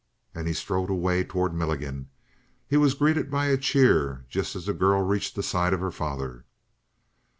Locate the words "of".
5.73-5.79